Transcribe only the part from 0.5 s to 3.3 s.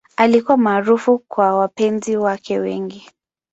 maarufu kwa wapenzi wake wengi.